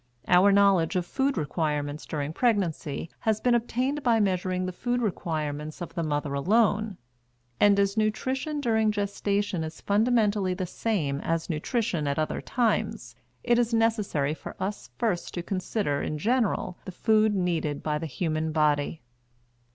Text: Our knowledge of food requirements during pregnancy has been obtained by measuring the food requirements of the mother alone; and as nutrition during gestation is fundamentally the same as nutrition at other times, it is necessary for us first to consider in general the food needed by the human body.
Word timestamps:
Our 0.27 0.51
knowledge 0.51 0.95
of 0.95 1.05
food 1.05 1.37
requirements 1.37 2.07
during 2.07 2.33
pregnancy 2.33 3.11
has 3.19 3.39
been 3.39 3.53
obtained 3.53 4.01
by 4.01 4.19
measuring 4.19 4.65
the 4.65 4.71
food 4.71 4.99
requirements 4.99 5.79
of 5.79 5.93
the 5.93 6.01
mother 6.01 6.33
alone; 6.33 6.97
and 7.59 7.79
as 7.79 7.95
nutrition 7.95 8.61
during 8.61 8.91
gestation 8.91 9.63
is 9.63 9.79
fundamentally 9.79 10.55
the 10.55 10.65
same 10.65 11.19
as 11.21 11.51
nutrition 11.51 12.07
at 12.07 12.17
other 12.17 12.41
times, 12.41 13.15
it 13.43 13.59
is 13.59 13.75
necessary 13.75 14.33
for 14.33 14.55
us 14.59 14.89
first 14.97 15.35
to 15.35 15.43
consider 15.43 16.01
in 16.01 16.17
general 16.17 16.79
the 16.85 16.91
food 16.91 17.35
needed 17.35 17.83
by 17.83 17.99
the 17.99 18.07
human 18.07 18.51
body. 18.51 19.03